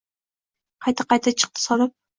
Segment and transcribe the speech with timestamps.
[0.87, 1.93] Qayta-qayta chiqim soldi.